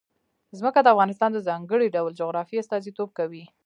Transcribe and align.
ځمکه 0.59 0.79
د 0.83 0.87
افغانستان 0.93 1.29
د 1.33 1.39
ځانګړي 1.47 1.87
ډول 1.95 2.11
جغرافیه 2.21 2.61
استازیتوب 2.61 3.09
کوي. 3.17 3.43